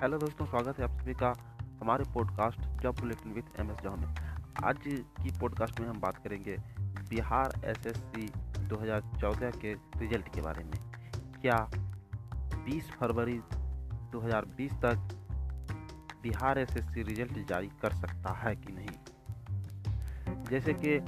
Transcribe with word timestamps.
Hello 0.00 0.18
दोस्तों, 0.18 0.46
स्वागत 0.46 0.78
है 0.78 0.84
आप 0.84 0.90
सभी 0.90 1.14
का 1.14 1.34
हमारे 1.80 2.04
podcast 2.14 2.60
job 2.60 3.00
bulletin 3.00 3.32
with 3.32 3.44
M 3.60 3.70
S 3.70 3.76
jaw 3.76 3.96
में। 3.96 4.14
आज 4.64 4.78
की 4.86 5.38
पॉडकास्ट 5.40 5.80
में 5.80 5.88
हम 5.88 6.00
बात 6.00 6.16
करेंगे 6.16 6.56
बिहार 6.80 7.52
एसएससी 7.64 8.32
2014 8.58 9.50
के 9.50 9.74
रिज़ल्ट 9.74 10.34
के 10.34 10.40
बारे 10.40 10.64
में। 10.64 10.92
क्या 11.40 11.70
20 12.64 12.90
फरवरी 12.90 13.40
2020 14.12 14.72
तक 14.72 15.08
बिहार 16.22 16.58
एसएससी 16.58 17.02
रिज़ल्ट 17.02 17.48
जारी 17.48 17.70
कर 17.82 17.92
सकता 17.92 18.32
है 18.32 18.56
कि 18.56 18.72
नहीं? 18.72 18.96
जैसे 20.44 20.74
कि 20.74 20.98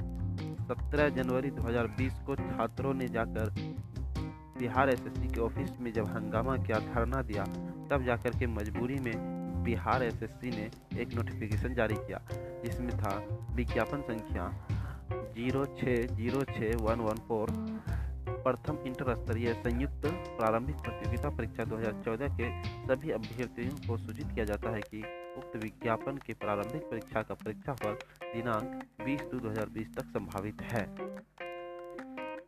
17 0.65 1.09
जनवरी 1.09 1.51
2020 1.51 2.13
को 2.25 2.35
छात्रों 2.35 2.93
ने 2.93 3.07
जाकर 3.07 3.49
बिहार 4.59 4.89
एसएससी 4.89 5.27
के 5.27 5.39
ऑफ़िस 5.39 5.79
में 5.79 5.93
जब 5.93 6.05
हंगामा 6.05 6.57
किया, 6.57 6.79
धरना 6.79 7.21
दिया 7.21 7.45
तब 7.93 8.03
जाकर 8.03 8.37
के 8.39 8.47
मजबूरी 8.49 8.95
में 8.99 9.63
बिहार 9.63 10.03
एसएससी 10.03 10.49
ने 10.49 10.69
एक 11.01 11.13
नोटिफिकेशन 11.15 11.73
जारी 11.73 11.95
किया, 11.95 12.19
जिसमें 12.63 12.97
था, 12.97 13.11
विज्ञापन 13.55 14.01
संख्या 14.01 14.47
ज़ीरो 15.35 15.65
छः 15.65 16.15
ज़ीरो 16.15 16.41
छः 16.43 16.75
वन 16.77 16.99
वन 16.99 17.19
फोर 17.27 17.51
प्रथम 18.43 18.77
इंटर 18.87 19.13
स्तरीय 19.15 19.53
संयुक्त 19.53 20.07
प्रारंभिक 20.37 20.75
प्रतियोगिता 20.77 21.29
परीक्षा 21.29 21.63
2014 21.65 22.33
के 22.39 22.49
सभी 22.87 23.11
अभ्यर्थियों 23.11 23.77
को 23.87 23.97
सूचित 23.97 24.31
किया 24.33 24.45
जाता 24.45 24.69
है 24.69 24.81
कि 24.81 25.03
उक्त 25.37 25.55
विज्ञापन 25.63 26.17
के 26.17 26.33
प्रारंभिक 26.33 26.89
परीक्षा 26.91 27.21
का 27.21 27.33
परीक्षा 27.35 27.73
फल 27.73 27.97
दिनांक 28.23 28.83
20 29.01 29.23
दो 29.31 29.39
2020 29.39 29.95
तक 29.95 30.11
संभावित 30.17 30.61
है। 30.71 30.83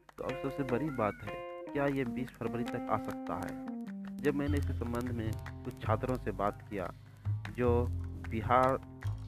तो 0.10 0.24
अब 0.24 0.36
सबसे 0.44 0.64
बड़ी 0.64 0.90
बात 0.98 1.24
है, 1.26 1.36
क्या 1.74 1.86
ये 1.96 2.06
20 2.14 2.36
फरवरी 2.40 2.64
तक 2.64 2.88
आ 2.92 2.98
सकता 2.98 3.42
है? 3.46 3.75
जब 4.26 4.36
मैंने 4.36 4.58
इसके 4.58 4.74
संबंध 4.74 5.12
में 5.12 5.32
कुछ 5.66 5.82
छात्रों 5.82 6.16
से 6.18 6.32
बात 6.32 6.62
किया, 6.70 6.90
जो 7.58 7.70
बिहार 8.30 8.80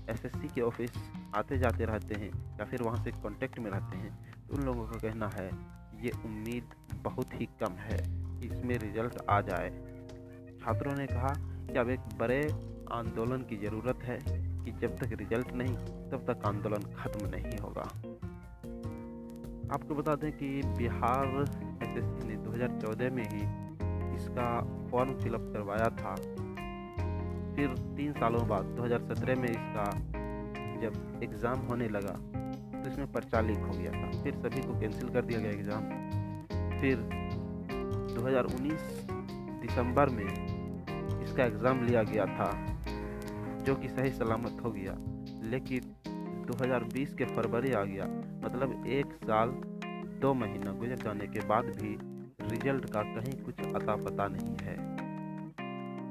एसएससी 0.10 0.48
के 0.48 0.62
ऑफ़िस 0.62 0.92
आते 1.36 1.58
जाते 1.58 1.86
रहते 1.86 2.16
हैं 2.16 2.30
या 2.60 2.66
फिर 2.66 2.84
वहाँ 2.84 3.04
से 3.04 3.12
कांटेक्ट 3.12 3.60
में 3.60 3.70
रहते 3.72 3.98
हैं 3.98 4.48
तो 4.48 4.56
उन 4.56 4.64
लोगों 4.64 4.86
का 4.86 4.98
कहना 4.98 5.28
है, 5.28 5.50
ये 6.02 6.12
उम्मीद 6.26 6.74
बहुत 7.04 7.34
ही 7.34 7.46
कम 7.60 7.74
है 7.74 7.98
कि 8.40 8.48
इसमें 8.48 8.78
रिज़ल्ट 8.78 9.22
आ 9.30 9.40
जाए। 9.42 9.70
छात्रों 10.62 10.96
ने 10.96 11.08
कहा, 11.08 11.34
कि 11.68 11.78
अब 11.80 11.90
एक 11.90 12.00
बड़े 12.20 12.42
आंदोलन 12.92 13.42
की 13.42 13.58
ज़रूरत 13.58 14.04
है 14.04 14.18
कि 14.66 14.72
जब 14.72 14.98
तक 14.98 15.14
रिज़ल्ट 15.14 15.54
नहीं, 15.54 15.76
तब 16.12 16.26
तक 16.30 16.46
आंदोलन 16.46 16.94
खत्म 16.96 17.30
नहीं 17.30 17.58
होगा। 17.60 17.88
आपको 19.76 19.96
बता 19.96 20.16
दें 20.16 20.32
कि 20.32 20.62
बिहार 20.78 21.46
एसएससी 21.84 22.28
ने 22.28 22.36
2014 22.44 23.12
में 23.12 23.24
ही 23.24 23.67
इसका 24.18 24.50
फॉर्म 24.92 25.14
फिलअप 25.20 25.52
करवाया 25.54 25.90
था। 25.98 26.16
फिर 27.56 27.76
तीन 27.98 28.12
सालों 28.14 28.48
बाद 28.48 28.66
2017 28.78 29.38
में 29.38 29.50
इसका 29.50 29.90
जब 30.82 31.22
एग्ज़ाम 31.24 31.60
होने 31.68 31.88
लगा 31.90 32.16
तो 32.74 32.90
इसमें 32.90 33.12
पर्चा 33.12 33.42
लीक 33.42 33.58
हो 33.60 33.72
गया 33.72 33.92
था। 33.92 34.12
फिर 34.24 34.34
सभी 34.36 34.62
को 34.62 34.80
कैंसिल 34.80 35.10
कर 35.10 35.26
दिया 35.26 35.40
गया 35.40 35.52
एग्ज़ाम 35.52 35.84
फिर 36.80 36.96
2019 38.16 38.82
दिसंबर 39.62 40.10
में 40.10 40.26
इसका 41.24 41.44
एग्ज़ाम 41.46 41.84
लिया 41.86 42.04
गया 42.04 42.26
था, 42.28 42.52
जो 43.64 43.76
कि 43.76 43.88
सही 43.90 44.12
सलामत 44.12 44.62
हो 44.64 44.72
गया। 44.72 44.94
लेकिन 45.50 45.96
2020 46.48 47.14
के 47.14 47.26
फरवरी 47.28 47.72
आ 47.72 47.84
गया 47.84 48.06
मतलब 48.44 48.84
एक 48.90 49.14
साल, 49.24 49.50
दो 50.22 50.34
महीना 50.36 50.72
गुजर 50.74 51.04
जाने 51.04 51.28
के 51.28 51.48
बाद 51.48 51.66
भी 51.78 51.98
रिज़ल्ट 52.50 52.86
का 52.92 53.02
कहीं 53.04 53.34
कुछ 53.44 53.60
अता 53.76 53.96
पता 54.04 54.28
नहीं 54.28 54.56
है। 54.62 54.76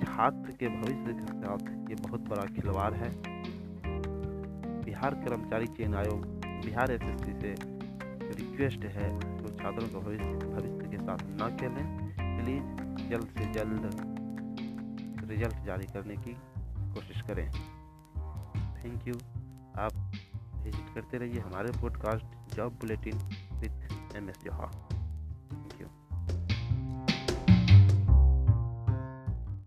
छात्र 0.01 0.53
के 0.53 0.69
भविष्य 0.71 1.13
के 1.15 1.27
साथ 1.35 1.69
ये 1.91 1.97
बहुत 2.03 2.21
बड़ा 2.29 2.45
खिलवाड़ 2.55 2.93
है। 2.95 3.11
बिहार 4.85 5.15
कर्मचारी 5.25 5.67
चयन 5.67 5.95
आयोग, 5.95 6.27
बिहार 6.65 6.93
एसएससी 6.93 7.33
से 7.33 7.55
रिक्वेस्ट 8.35 8.85
है 8.95 9.09
तो 9.19 9.55
छात्रों 9.55 9.89
को 9.89 10.01
भविष्य 10.01 10.25
भविष्य 10.47 10.91
के 10.91 10.99
साथ 10.99 11.25
न 11.41 11.57
खेलें। 11.57 11.87
प्लीज़ 12.19 13.09
जल्द 13.11 13.29
से 13.39 13.53
जल्द 13.53 13.83
रिज़ल्ट 15.31 15.65
जारी 15.67 15.87
करने 15.93 16.17
की 16.17 16.37
कोशिश 16.95 17.23
करें। 17.23 17.47
Thank 18.77 19.09
you. 19.09 19.15
आप 19.79 19.93
विज़िट 20.65 20.95
करते 20.95 21.19
रहिए 21.19 21.41
हमारे 21.41 21.73
podcast 21.81 22.55
job 22.57 22.73
bulletin 22.73 23.19
with 23.61 24.17
M 24.17 24.29
S 24.31 24.39
जोहा। 24.45 24.86